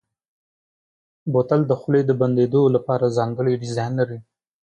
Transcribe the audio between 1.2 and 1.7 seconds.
بوتل